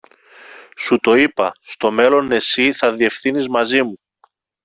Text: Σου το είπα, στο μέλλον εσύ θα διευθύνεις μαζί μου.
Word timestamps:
Σου 0.77 0.99
το 0.99 1.13
είπα, 1.15 1.51
στο 1.61 1.91
μέλλον 1.91 2.31
εσύ 2.31 2.73
θα 2.73 2.93
διευθύνεις 2.93 3.47
μαζί 3.47 3.83
μου. 3.83 3.99